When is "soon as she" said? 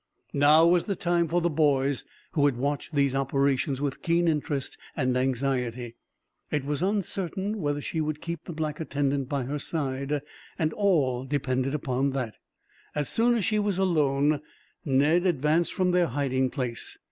13.09-13.59